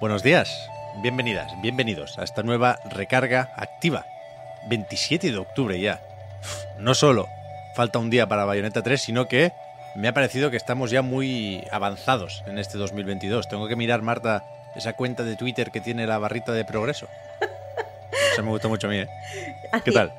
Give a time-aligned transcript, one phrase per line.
[0.00, 0.68] Buenos días,
[1.02, 4.04] bienvenidas, bienvenidos a esta nueva recarga activa.
[4.68, 6.00] 27 de octubre ya.
[6.78, 7.28] No solo
[7.74, 9.52] falta un día para Bayonetta 3, sino que
[9.94, 13.48] me ha parecido que estamos ya muy avanzados en este 2022.
[13.48, 17.08] Tengo que mirar, Marta, esa cuenta de Twitter que tiene la barrita de progreso.
[18.32, 19.08] Eso me gusta mucho a mí, ¿eh?
[19.84, 20.12] ¿Qué tal?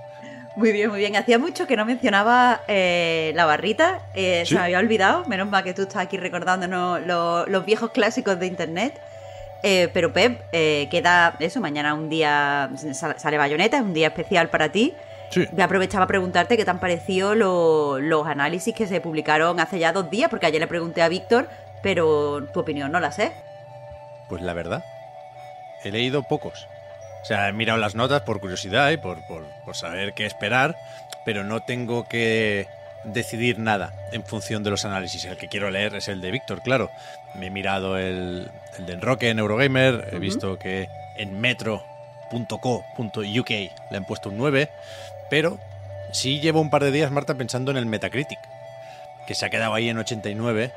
[0.55, 1.15] Muy bien, muy bien.
[1.15, 4.01] Hacía mucho que no mencionaba eh, la barrita.
[4.15, 4.49] Eh, ¿Sí?
[4.49, 5.23] Se me había olvidado.
[5.25, 8.99] Menos mal que tú estás aquí recordándonos lo- los viejos clásicos de internet.
[9.63, 14.07] Eh, pero Pep, eh, queda eso, mañana un día sal- sale Bayonetta, es un día
[14.07, 14.93] especial para ti.
[15.29, 15.45] Sí.
[15.51, 19.79] Me aprovechaba a preguntarte qué te han parecido lo- los análisis que se publicaron hace
[19.79, 21.49] ya dos días, porque ayer le pregunté a Víctor,
[21.81, 23.33] pero tu opinión no la sé.
[24.29, 24.83] Pues la verdad,
[25.83, 26.67] he leído pocos.
[27.21, 30.77] O sea, he mirado las notas por curiosidad y por, por- por saber qué esperar,
[31.25, 32.67] pero no tengo que
[33.03, 35.25] decidir nada en función de los análisis.
[35.25, 36.91] El que quiero leer es el de Víctor, claro.
[37.35, 40.87] Me he mirado el, el de Enroque en Eurogamer, he visto que
[41.17, 44.69] en metro.co.uk le han puesto un 9,
[45.29, 45.59] pero
[46.11, 48.39] sí llevo un par de días, Marta, pensando en el Metacritic,
[49.25, 50.71] que se ha quedado ahí en 89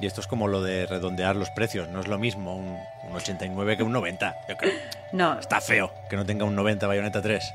[0.00, 1.88] y esto es como lo de redondear los precios.
[1.88, 2.78] No es lo mismo un,
[3.08, 4.36] un 89 que un 90.
[4.48, 4.72] Yo creo.
[5.12, 7.54] No, Está feo que no tenga un 90 Bayonetta 3.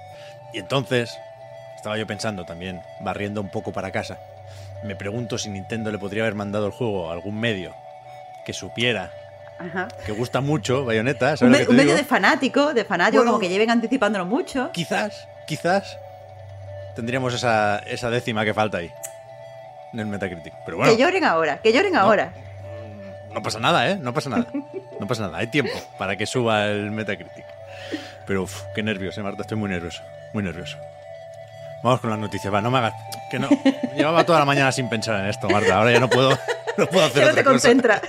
[0.53, 1.17] Y entonces,
[1.85, 4.17] estaba yo pensando también, barriendo un poco para casa.
[4.83, 7.75] Me pregunto si Nintendo le podría haber mandado el juego a algún medio
[8.43, 9.11] que supiera
[9.59, 9.87] ajá.
[10.03, 11.37] que gusta mucho Bayonetta.
[11.37, 11.97] ¿sabes Un, me- medio digo?
[11.97, 13.33] de fanático, de fanático, Bueno.
[13.33, 14.71] como que lleven anticipándolo mucho.
[14.71, 15.99] Quizás, quizás
[16.95, 18.91] tendríamos esa, esa décima que falta ahí
[19.93, 20.53] en el Metacritic.
[20.65, 20.91] Pero bueno.
[20.91, 21.99] Que lloren ahora, que lloren No.
[21.99, 22.33] ahora.
[23.31, 23.95] No pasa nada, ¿eh?
[24.01, 24.47] No pasa nada.
[24.99, 25.37] No pasa nada.
[25.37, 27.45] Hay tiempo para que suba el Metacritic.
[28.25, 29.43] Pero, uf, qué nervios, ¿eh, Marta?
[29.43, 30.01] Estoy muy nervioso.
[30.33, 30.77] Muy nervioso.
[31.85, 32.51] Vamos con las noticias.
[32.51, 32.95] Va, no me hagas...
[33.29, 33.47] Que no...
[33.95, 35.77] Llevaba toda la mañana sin pensar en esto, Marta.
[35.77, 36.31] Ahora ya no puedo,
[36.77, 37.51] no puedo hacer Que no otra te cosa.
[37.51, 38.01] concentra.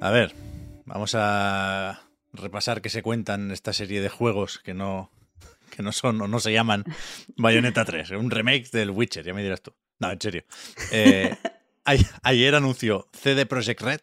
[0.00, 0.32] A ver,
[0.84, 2.00] vamos a
[2.32, 5.10] repasar qué se cuentan en esta serie de juegos que no,
[5.70, 6.84] que no son o no se llaman
[7.36, 8.10] Bayonetta 3.
[8.12, 9.74] Un remake del Witcher, ya me dirás tú.
[9.98, 10.44] No, en serio.
[10.92, 11.34] Eh,
[12.22, 14.00] ayer anunció CD Projekt Red,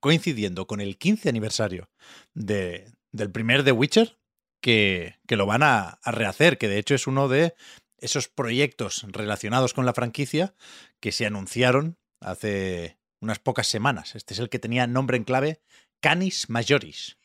[0.00, 1.90] coincidiendo con el 15 aniversario
[2.34, 4.18] de, del primer The Witcher,
[4.60, 7.54] que, que lo van a, a rehacer, que de hecho es uno de
[7.98, 10.54] esos proyectos relacionados con la franquicia
[11.00, 14.14] que se anunciaron hace unas pocas semanas.
[14.14, 15.60] Este es el que tenía nombre en clave
[16.00, 17.18] Canis Majoris.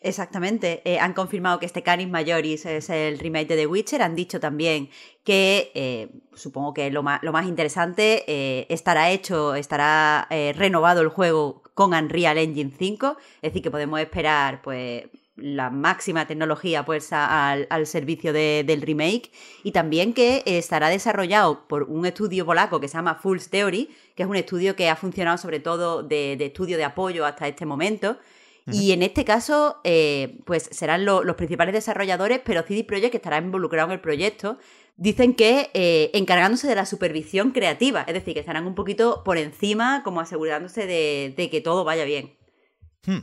[0.00, 0.80] Exactamente.
[0.84, 4.02] Eh, han confirmado que este Canis Majoris es el remake de The Witcher.
[4.02, 4.90] Han dicho también
[5.24, 11.08] que, eh, supongo que lo más, lo más interesante, eh, estará hecho, estará renovado el
[11.08, 13.16] juego con Unreal Engine 5.
[13.42, 15.04] Es decir, que podemos esperar, pues
[15.34, 19.30] la máxima tecnología puesta al, servicio de- del remake
[19.62, 24.24] y también que estará desarrollado por un estudio polaco que se llama Fools Theory, que
[24.24, 28.16] es un estudio que ha funcionado sobre todo de estudio de apoyo hasta este momento.
[28.72, 33.16] Y en este caso, eh, pues serán lo- los principales desarrolladores, pero CD Projekt, que
[33.18, 34.58] estará involucrado en el proyecto,
[34.96, 39.38] dicen que eh, encargándose de la supervisión creativa, es decir, que estarán un poquito por
[39.38, 42.36] encima, como asegurándose de, de que todo vaya bien.
[43.06, 43.20] Hmm.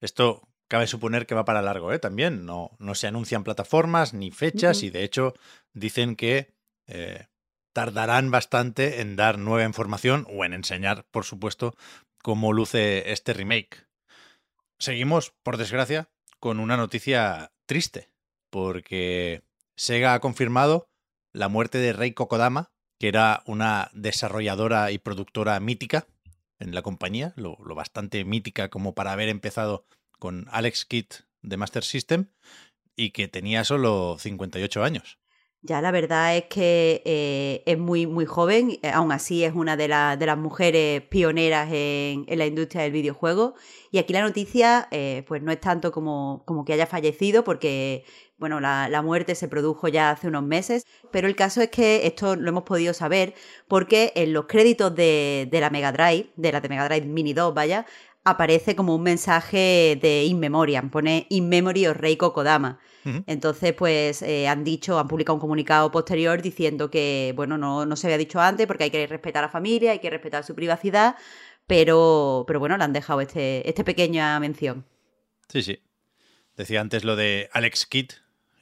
[0.00, 1.98] Esto cabe suponer que va para largo, ¿eh?
[1.98, 5.34] También no, no se anuncian plataformas ni fechas y de hecho
[5.72, 6.54] dicen que
[6.86, 7.26] eh,
[7.72, 11.74] tardarán bastante en dar nueva información o en enseñar, por supuesto,
[12.22, 13.85] cómo luce este remake.
[14.78, 18.10] Seguimos, por desgracia, con una noticia triste,
[18.50, 19.42] porque
[19.74, 20.90] Sega ha confirmado
[21.32, 26.06] la muerte de Rei Kokodama, que era una desarrolladora y productora mítica
[26.58, 29.84] en la compañía, lo, lo bastante mítica como para haber empezado
[30.18, 31.06] con Alex Kidd
[31.42, 32.28] de Master System
[32.96, 35.18] y que tenía solo 58 años.
[35.66, 39.76] Ya la verdad es que eh, es muy, muy joven, eh, aún así es una
[39.76, 43.54] de, la- de las mujeres pioneras en, en la industria del videojuego.
[43.90, 48.04] Y aquí la noticia, eh, pues no es tanto como, como que haya fallecido, porque
[48.38, 52.06] bueno, la, la, muerte se produjo ya hace unos meses, pero el caso es que
[52.06, 53.34] esto lo hemos podido saber
[53.66, 57.32] porque en los créditos de, de la Mega Drive, de la de Mega Drive Mini
[57.32, 57.86] 2, vaya,
[58.26, 62.80] aparece como un mensaje de In Memoriam, pone In Memory of Reiko Kodama.
[63.28, 67.94] Entonces, pues eh, han dicho, han publicado un comunicado posterior diciendo que, bueno, no, no
[67.94, 70.56] se había dicho antes porque hay que respetar a la familia, hay que respetar su
[70.56, 71.14] privacidad,
[71.68, 74.84] pero, pero bueno, le han dejado este, este pequeña mención.
[75.48, 75.78] Sí, sí.
[76.56, 78.10] Decía antes lo de Alex Kidd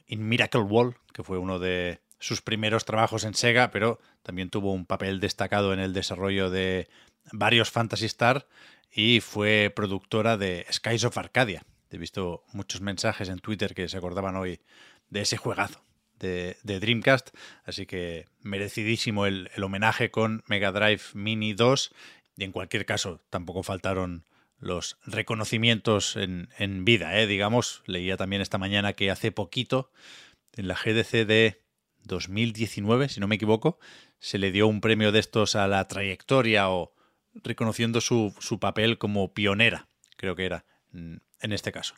[0.05, 4.73] in Miracle Wall, que fue uno de sus primeros trabajos en Sega, pero también tuvo
[4.73, 6.87] un papel destacado en el desarrollo de
[7.31, 8.45] varios Fantasy Star
[8.95, 11.63] y fue productora de Skies of Arcadia.
[11.91, 14.61] He visto muchos mensajes en Twitter que se acordaban hoy
[15.09, 15.83] de ese juegazo
[16.17, 17.29] de, Dreamcast,
[17.65, 21.91] así que merecidísimo el, el, homenaje con Mega Drive Mini 2
[22.37, 24.25] y en cualquier caso tampoco faltaron
[24.59, 27.27] los reconocimientos en, en vida, ¿eh?
[27.27, 27.83] digamos.
[27.85, 29.91] Leía también esta mañana que hace poquito,
[30.53, 31.61] en la GDC de
[32.03, 33.77] 2019, si no me equivoco,
[34.19, 36.94] se le dio un premio de estos a la trayectoria o
[37.43, 39.87] reconociendo su, su papel como pionera,
[40.17, 41.95] creo que era, en este caso.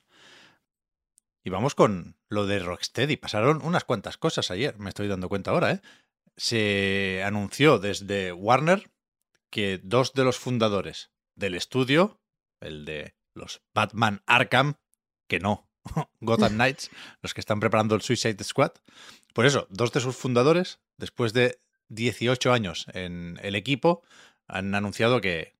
[1.47, 3.15] Y vamos con lo de Rocksteady.
[3.15, 5.81] Pasaron unas cuantas cosas ayer, me estoy dando cuenta ahora, ¿eh?
[6.35, 8.91] Se anunció desde Warner
[9.49, 12.19] que dos de los fundadores del estudio,
[12.59, 14.75] el de los Batman Arkham,
[15.29, 15.69] que no,
[16.19, 16.91] Gotham Knights,
[17.21, 18.73] los que están preparando el Suicide Squad.
[19.33, 24.03] Por eso, dos de sus fundadores, después de 18 años en el equipo,
[24.47, 25.53] han anunciado que,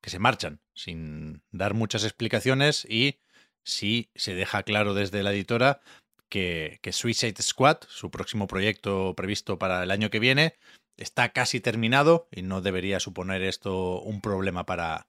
[0.00, 3.20] que se marchan, sin dar muchas explicaciones y
[3.64, 5.80] si se deja claro desde la editora
[6.28, 10.56] que, que Suicide Squad, su próximo proyecto previsto para el año que viene,
[10.96, 15.06] está casi terminado y no debería suponer esto un problema para,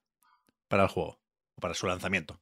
[0.67, 1.19] para el juego
[1.55, 2.39] o para su lanzamiento.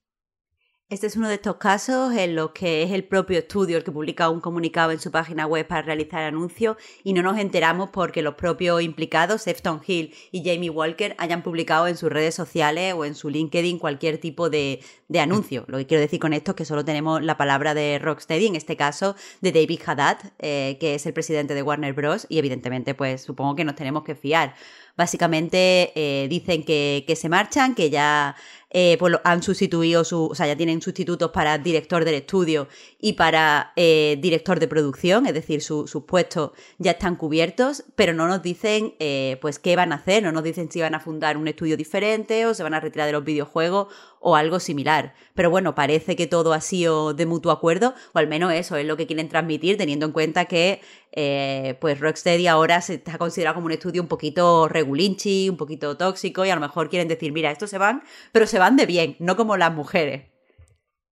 [0.91, 3.93] Este es uno de estos casos en los que es el propio estudio el que
[3.93, 8.21] publica un comunicado en su página web para realizar anuncios y no nos enteramos porque
[8.21, 13.05] los propios implicados, Sefton Hill y Jamie Walker, hayan publicado en sus redes sociales o
[13.05, 14.81] en su LinkedIn cualquier tipo de,
[15.19, 15.65] anuncio.
[15.67, 18.55] Lo que quiero decir con esto es que solo tenemos la palabra de Rocksteady, en
[18.55, 22.25] este caso de David Haddad, eh, que es el presidente de Warner Bros.
[22.29, 24.55] y evidentemente pues supongo que nos tenemos que fiar.
[24.97, 28.35] Básicamente eh, dicen que, que se marchan, que ya
[28.73, 32.69] eh, pues han sustituido su, o sea, ya tienen sustitutos para director del estudio
[33.01, 38.27] y para eh, director de producción, es decir, sus puestos ya están cubiertos, pero no
[38.27, 41.35] nos dicen eh, pues qué van a hacer, no nos dicen si van a fundar
[41.35, 43.87] un estudio diferente o se van a retirar de los videojuegos
[44.19, 45.15] o algo similar.
[45.33, 48.85] Pero bueno, parece que todo ha sido de mutuo acuerdo, o al menos eso es
[48.85, 50.81] lo que quieren transmitir, teniendo en cuenta que
[51.11, 55.97] eh, pues Rocksteady ahora se está considerado como un estudio un poquito regulinchi, un poquito
[55.97, 58.85] tóxico, y a lo mejor quieren decir, mira, estos se van, pero se van de
[58.85, 60.30] bien, no como las mujeres.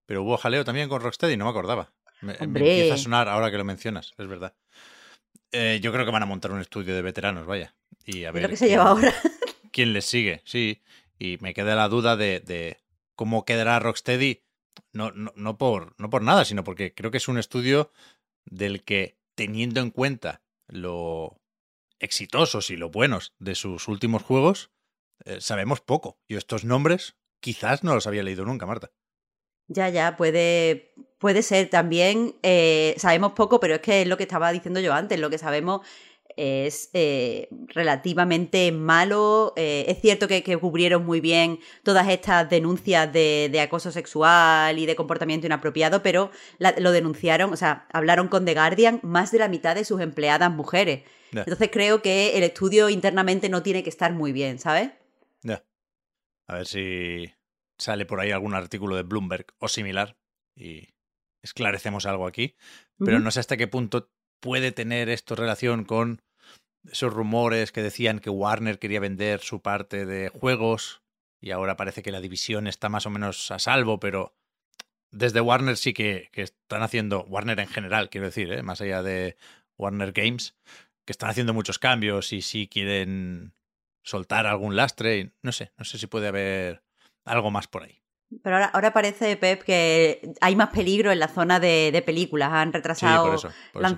[0.09, 1.93] Pero hubo jaleo también con Rocksteady, no me acordaba.
[2.21, 4.55] Me, empieza a sonar ahora que lo mencionas, es verdad.
[5.51, 7.75] Eh, yo creo que van a montar un estudio de veteranos, vaya.
[8.05, 8.41] Y a ver.
[8.41, 9.13] lo que se lleva ahora.
[9.71, 10.41] ¿Quién les sigue?
[10.45, 10.81] Sí.
[11.19, 12.79] Y me queda la duda de,
[13.15, 14.41] cómo quedará Rocksteady,
[14.93, 17.91] no, no, por, no por nada, sino porque creo que es un estudio
[18.45, 21.39] del que, teniendo en cuenta lo
[21.99, 24.71] exitosos y lo buenos de sus últimos juegos,
[25.25, 26.17] eh, sabemos poco.
[26.27, 28.89] Y estos nombres quizás no los había leído nunca, Marta.
[29.69, 32.35] Ya, ya, puede, puede ser también.
[32.43, 35.19] Eh, sabemos poco, pero es que es lo que estaba diciendo yo antes.
[35.19, 35.81] Lo que sabemos
[36.35, 39.53] es eh, relativamente malo.
[39.55, 44.95] Eh, es cierto que, cubrieron muy bien todas estas denuncias de, acoso sexual y de
[44.95, 49.75] comportamiento inapropiado, pero lo denunciaron, o sea, hablaron con The Guardian más de la mitad
[49.75, 51.03] de sus empleadas mujeres.
[51.31, 54.91] Entonces creo que el estudio internamente no tiene que estar muy bien, ¿sabes?
[55.43, 55.63] Ya.
[56.47, 57.31] A ver si
[57.79, 60.17] sale por ahí algún artículo de Bloomberg o similar
[60.55, 60.89] y
[61.41, 62.55] esclarecemos algo aquí.
[62.97, 66.21] Pero no sé hasta qué punto puede tener esto relación con
[66.83, 71.01] esos rumores que decían que Warner quería vender su parte de juegos
[71.41, 74.35] y ahora parece que la división está más o menos a salvo, pero
[75.11, 78.63] desde Warner sí que, están haciendo, Warner en general, quiero decir, ¿eh?
[78.63, 79.37] más allá de
[79.77, 80.55] Warner Games,
[81.05, 83.53] que están haciendo muchos cambios y sí quieren
[84.03, 86.83] soltar algún lastre, no sé, no sé si puede haber
[87.29, 87.99] algo más por ahí.
[88.43, 92.51] Pero ahora, parece, Pep, que hay más peligro en la zona de, películas.
[92.51, 93.35] Han retrasado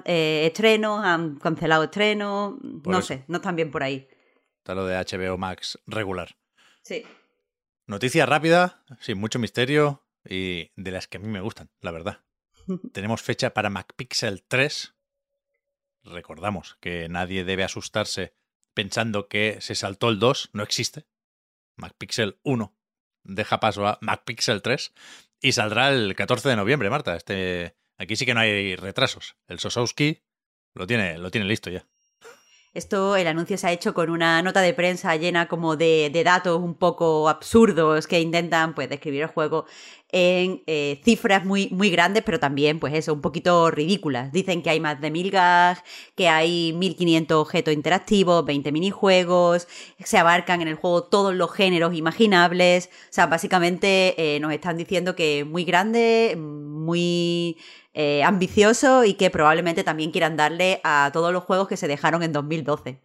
[0.06, 2.56] eh, estrenos, han cancelado estrenos.
[2.62, 4.08] no sé, no están bien por ahí.
[4.60, 6.38] Está lo de HBO Max regular.
[6.84, 7.04] Sí.
[7.88, 12.20] Noticia rápida, sin mucho misterio y de las que a mí me gustan, la verdad.
[12.94, 14.96] Tenemos fecha para MacPixel 3.
[16.04, 18.34] Recordamos que nadie debe asustarse
[18.74, 21.06] pensando que se saltó el 2, no existe.
[21.76, 22.81] MacPixel 1
[23.24, 24.94] deja paso a MacPixel 3
[25.42, 29.36] y saldrá el 14 de noviembre, Marta, este Aquí sí que no hay retrasos.
[29.48, 30.24] El Sosowski
[30.74, 31.88] lo tiene, lo tiene listo ya.
[32.74, 36.58] Esto, el anuncio se ha hecho con una nota de prensa llena como de, datos
[36.58, 39.66] un poco absurdos que intentan pues describir el juego
[40.14, 44.32] en eh, cifras muy, muy grandes, pero también, pues eso, un poquito ridículas.
[44.32, 45.84] Dicen que hay más de 1000 gags,
[46.16, 49.68] que hay 1500 objetos interactivos, 20 minijuegos,
[50.00, 52.90] se abarcan en el juego todos los géneros imaginables.
[53.10, 57.58] O sea, básicamente eh, nos están diciendo que es muy grande, muy
[57.94, 62.24] eh, ambicioso y que probablemente también quieran darle a todos los juegos que se dejaron
[62.24, 63.02] en 2012.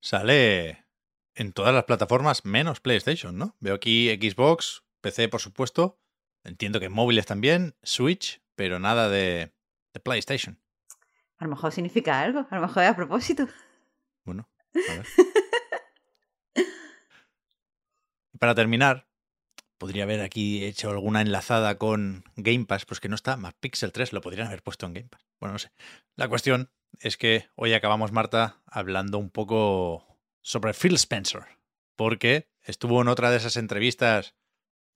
[0.00, 0.86] Sale
[1.34, 3.56] en todas las plataformas menos PlayStation, ¿no?
[3.60, 5.98] Veo aquí Xbox, PC por supuesto,
[6.44, 9.52] entiendo que móviles también, Switch, pero nada de,
[9.92, 10.58] de PlayStation.
[11.38, 13.46] A lo mejor significa algo, a lo mejor es a propósito.
[14.24, 15.06] Bueno, a ver.
[18.38, 19.06] Para terminar,
[19.80, 23.92] Podría haber aquí hecho alguna enlazada con Game Pass, pues que no está, más Pixel
[23.92, 25.26] 3 lo podrían haber puesto en Game Pass.
[25.40, 25.70] Bueno, no sé.
[26.16, 31.44] La cuestión es que hoy acabamos, Marta, hablando un poco sobre Phil Spencer,
[31.96, 34.34] porque estuvo en otra de esas entrevistas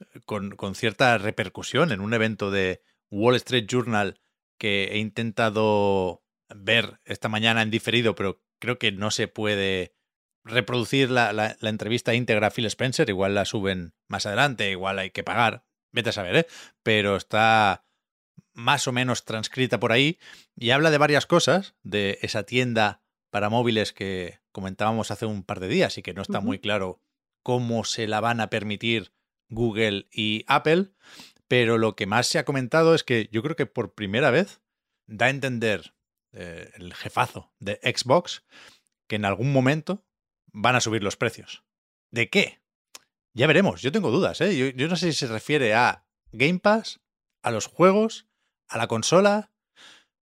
[0.01, 4.21] eh, con, con cierta repercusión en un evento de Wall Street Journal
[4.59, 6.23] que he intentado
[6.55, 9.95] ver esta mañana en diferido, pero creo que no se puede
[10.45, 15.11] reproducir la, la, entrevista íntegra a Phil Spencer, igual la suben más adelante, igual hay
[15.11, 16.47] que pagar, vete a saber, ¿eh?
[16.83, 17.87] Pero está
[18.53, 20.19] más o menos transcrita por ahí
[20.55, 25.61] y habla de varias cosas, de esa tienda para móviles que comentábamos hace un par
[25.61, 27.01] de días y que no está muy claro
[27.43, 29.13] cómo se la van a permitir
[29.49, 30.93] Google y Apple,
[31.49, 34.61] pero lo que más se ha comentado es que yo creo que por primera vez
[35.07, 35.95] da a entender
[36.33, 38.45] eh, el jefazo de Xbox
[39.07, 40.05] que en algún momento
[40.55, 41.65] van a subir los precios.
[42.11, 42.61] ¿De qué?
[43.35, 44.73] Ya veremos, yo tengo dudas, ¿eh?
[44.75, 47.01] Yo, no sé si se refiere a Game Pass,
[47.43, 48.27] a los juegos,
[48.69, 49.51] a la consola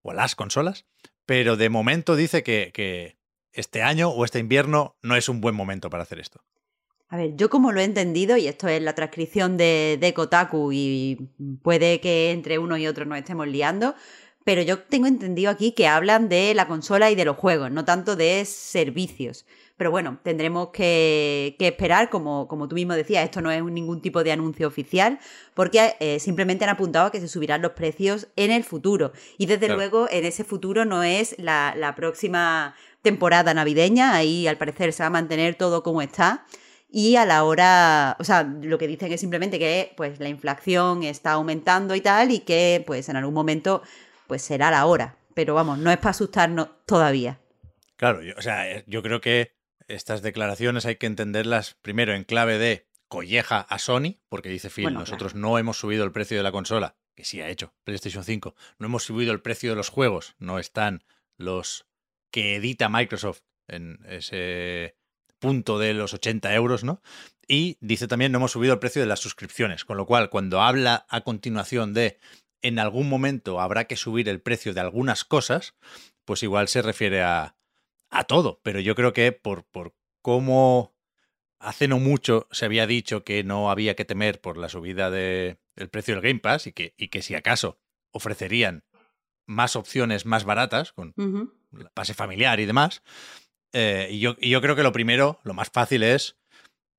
[0.00, 0.86] o a las consolas,
[1.26, 3.18] pero de momento dice que, que
[3.52, 6.42] este año o este invierno no es un buen momento para hacer esto.
[7.08, 10.72] A ver, yo como lo he entendido, y esto es la transcripción de, de, Kotaku,
[10.72, 11.28] y
[11.62, 13.94] puede que entre uno y otro nos estemos liando,
[14.44, 17.84] pero yo tengo entendido aquí que hablan de la consola y de los juegos, no
[17.84, 19.44] tanto de servicios.
[19.82, 24.22] Pero bueno, tendremos que, esperar, como, como, tú mismo decías, esto no es ningún tipo
[24.22, 25.18] de anuncio oficial,
[25.54, 29.10] porque eh, simplemente han apuntado a que se subirán los precios en el futuro.
[29.38, 34.92] Y desde luego, en ese futuro no es la, próxima temporada navideña, ahí al parecer
[34.92, 36.46] se va a mantener todo como está.
[36.88, 41.02] Y a la hora, o sea, lo que dicen es simplemente que pues la inflación
[41.02, 43.82] está aumentando y tal, y que pues en algún momento
[44.28, 45.16] pues será la hora.
[45.34, 47.40] Pero vamos, no es para asustarnos todavía.
[47.96, 52.86] Claro, o sea, yo creo que estas declaraciones hay que entenderlas primero en clave de
[53.08, 56.96] colleja a Sony, porque dice Phil, nosotros no hemos subido el precio de la consola,
[57.14, 60.58] que sí ha hecho PlayStation 5, no hemos subido el precio de los juegos, no
[60.58, 61.04] están
[61.36, 61.86] los
[62.30, 64.96] que edita Microsoft en ese
[65.38, 67.02] punto de los 80 euros, ¿no?
[67.46, 70.62] Y dice también no hemos subido el precio de las suscripciones, con lo cual cuando
[70.62, 72.18] habla a continuación de
[72.62, 75.74] en algún momento habrá que subir el precio de algunas cosas,
[76.24, 77.56] pues igual se refiere a,
[78.12, 80.94] a todo, pero yo creo que por, por cómo
[81.58, 85.58] hace no mucho se había dicho que no había que temer por la subida del
[85.90, 88.84] precio del Game Pass y que, y que si acaso ofrecerían
[89.46, 91.14] más opciones más baratas con
[91.72, 93.02] la pase familiar y demás.
[93.72, 96.36] Eh, y, yo, y yo creo que lo primero, lo más fácil es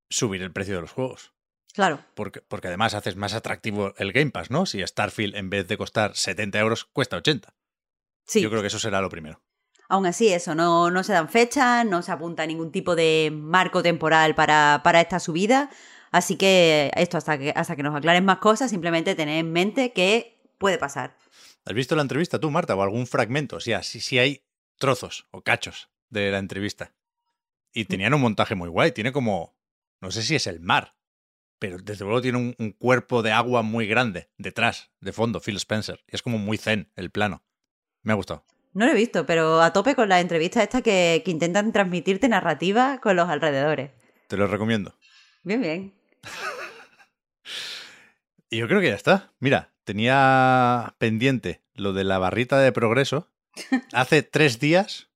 [0.10, 1.34] subir el precio de los juegos.
[1.74, 2.04] Claro.
[2.16, 4.66] Porque, porque además haces más atractivo el Game Pass, ¿no?
[4.66, 7.56] Si Starfield en vez de costar 70 euros cuesta 80.
[8.26, 8.42] Sí.
[8.42, 9.43] Yo creo que eso será lo primero.
[9.94, 13.84] Aún así, eso, no, no se dan fechas, no se apunta ningún tipo de marco
[13.84, 15.70] temporal para, para esta subida.
[16.10, 19.94] Así que esto, hasta que, hasta que nos aclaren más cosas, simplemente tener en mente
[19.94, 21.16] que puede pasar.
[21.64, 23.58] ¿Has visto la entrevista tú, Marta, o algún fragmento?
[23.58, 24.44] O sea, si, si hay
[24.80, 26.96] trozos o cachos de la entrevista.
[27.72, 27.86] Y mm.
[27.86, 28.94] tenían un montaje muy guay.
[28.94, 29.56] Tiene como,
[30.02, 30.96] no sé si es el mar,
[31.60, 35.58] pero desde luego tiene un, un cuerpo de agua muy grande detrás, de fondo, Phil
[35.58, 36.04] Spencer.
[36.12, 37.44] Y es como muy zen el plano.
[38.02, 38.44] Me ha gustado.
[38.74, 43.00] No lo he visto, pero a tope con las entrevistas estas que, intentan transmitirte narrativa
[43.00, 43.92] con los alrededores.
[44.28, 44.96] Te lo recomiendo.
[45.44, 45.94] Bien, bien.
[48.50, 49.32] y yo creo que ya está.
[49.40, 53.30] Mira, tenía pendiente lo de la barrita de progreso.
[53.94, 55.10] Hace tres días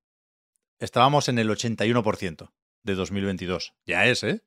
[0.80, 2.52] estábamos en el 81%
[2.84, 3.74] de 2022.
[3.88, 4.44] Ya es, ¿eh?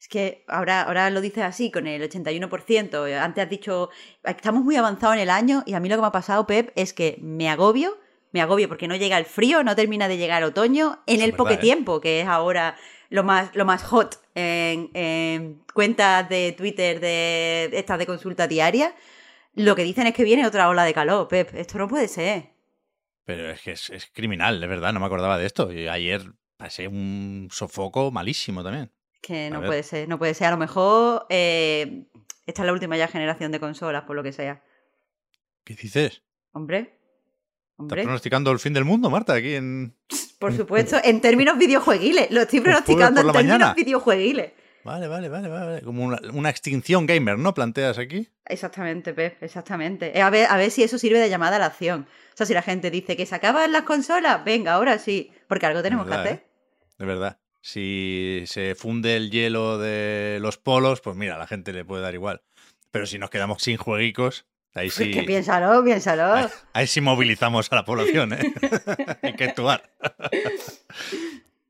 [0.00, 3.18] Es que ahora, ahora lo dices así, con el 81%.
[3.18, 3.90] Antes has dicho,
[4.22, 6.72] estamos muy avanzados en el año y a mí lo que me ha pasado, Pep,
[6.76, 7.96] es que me agobio,
[8.32, 11.32] me agobio porque no llega el frío, no termina de llegar el otoño en el
[11.34, 11.56] poco ¿eh?
[11.56, 12.76] tiempo, que es ahora
[13.08, 18.94] lo más, lo más hot en, cuentas de Twitter de estas de consulta diaria.
[19.54, 21.54] Lo que dicen es que viene otra ola de calor, Pep.
[21.54, 22.50] Esto no puede ser.
[23.24, 25.72] Pero es que es, es criminal, de verdad, no me acordaba de esto.
[25.72, 28.90] Y ayer pasé un sofoco malísimo también.
[29.26, 30.48] Que no puede ser, no puede ser.
[30.48, 32.04] A lo mejor eh,
[32.46, 34.62] esta es la última ya generación de consolas, por lo que sea.
[35.64, 36.22] ¿Qué dices?
[36.52, 36.78] Hombre.
[36.78, 38.02] ¿Estás Hombre.
[38.02, 39.96] pronosticando el fin del mundo, Marta, aquí en...
[40.38, 42.30] Por supuesto, en términos videojueguiles.
[42.30, 43.74] Lo estoy pronosticando en términos mañana.
[43.74, 44.52] videojueguiles.
[44.84, 45.80] Vale, vale, vale, vale.
[45.82, 47.54] Como una, una extinción gamer, ¿no?
[47.54, 48.28] Planteas aquí.
[48.44, 50.16] Exactamente, Pep, exactamente.
[50.16, 52.06] Eh, A ver, a ver si eso sirve de llamada a la acción.
[52.34, 55.32] O sea, si la gente dice que se acaban las consolas, venga, ahora sí.
[55.48, 56.40] Porque algo tenemos verdad, que hacer.
[56.40, 56.46] ¿eh?
[56.98, 57.38] De verdad.
[57.66, 62.02] Si se funde el hielo de los polos, pues mira, a la gente le puede
[62.02, 62.42] dar igual.
[62.90, 64.44] Pero si nos quedamos sin jueguicos,
[64.74, 66.30] ahí Pues sí, que piénsalo, piénsalo.
[66.34, 68.52] ahí, ahí sí movilizamos a la población, ¿eh?
[69.22, 69.90] Hay que actuar.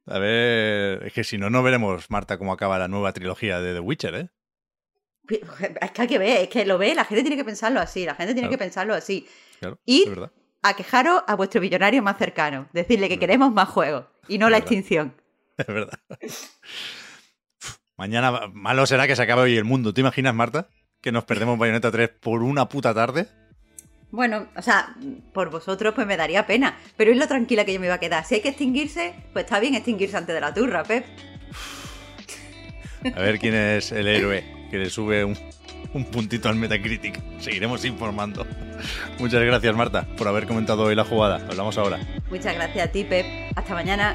[0.07, 3.75] A ver, es que si no, no veremos, Marta, cómo acaba la nueva trilogía de
[3.75, 4.29] The Witcher, ¿eh?
[5.81, 8.05] Es que hay que ver, es que lo ve, la gente tiene que pensarlo así,
[8.05, 8.59] la gente tiene Claro.
[8.59, 9.29] que pensarlo así.
[9.61, 10.11] Claro, Y-.
[10.63, 14.59] A quejaros a vuestro millonario más cercano, decirle que queremos más juegos y no la
[14.59, 15.15] extinción.
[15.59, 15.99] Es verdad.
[17.97, 19.95] Mañana malo será que se acabe hoy el mundo.
[19.95, 20.69] ¿Te imaginas, Marta?
[21.01, 23.29] Que nos perdemos Bayonetta 3 por una puta tarde.
[24.11, 24.95] Bueno, o sea,
[25.33, 28.01] por vosotros pues me daría pena, pero es lo tranquila que yo me iba a
[28.01, 28.25] quedar.
[28.25, 31.05] Si hay que extinguirse, pues está bien extinguirse antes de la turra, Pep.
[33.15, 35.37] A ver quién es el héroe que le sube un,
[35.95, 37.21] un puntito al Metacritic.
[37.41, 38.47] Seguiremos informando.
[39.19, 41.45] Muchas gracias, Marta, por haber comentado hoy la jugada.
[41.49, 41.99] Hablamos ahora.
[42.31, 43.27] Muchas gracias a ti, Pep.
[43.57, 44.15] Hasta mañana.